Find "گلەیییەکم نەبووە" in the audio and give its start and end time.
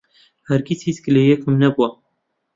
1.05-1.87